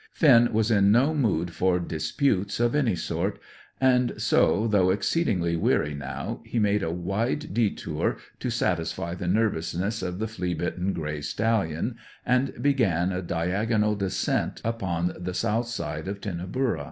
[0.13, 3.37] Finn was in no mood for disputes of any sort,
[3.79, 10.01] and so, though exceedingly weary now, he made a wide detour to satisfy the nervousness
[10.01, 16.07] of the flea bitten grey stallion, and began a diagonal descent upon the south side
[16.07, 16.79] of Tinnaburra.